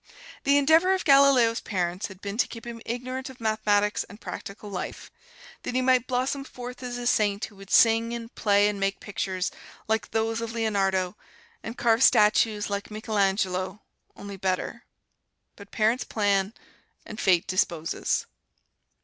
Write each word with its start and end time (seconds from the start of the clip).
The 0.45 0.57
endeavor 0.57 0.95
of 0.95 1.05
Galileo's 1.05 1.59
parents 1.59 2.07
had 2.07 2.21
been 2.21 2.35
to 2.39 2.47
keep 2.47 2.65
him 2.65 2.81
ignorant 2.87 3.29
of 3.29 3.39
mathematics 3.39 4.03
and 4.05 4.19
practical 4.19 4.67
life, 4.67 5.11
that 5.61 5.75
he 5.75 5.81
might 5.83 6.07
blossom 6.07 6.43
forth 6.43 6.81
as 6.81 6.97
a 6.97 7.05
saint 7.05 7.45
who 7.45 7.55
would 7.57 7.69
sing 7.69 8.11
and 8.11 8.33
play 8.33 8.67
and 8.67 8.79
make 8.79 8.99
pictures 8.99 9.51
like 9.87 10.09
those 10.09 10.41
of 10.41 10.53
Leonardo, 10.53 11.15
and 11.61 11.77
carve 11.77 12.01
statues 12.01 12.67
like 12.67 12.89
Michelangelo, 12.89 13.83
only 14.15 14.37
better. 14.37 14.85
But 15.55 15.69
parents 15.69 16.03
plan, 16.03 16.55
and 17.05 17.19
Fate 17.21 17.45
disposes. 17.45 18.25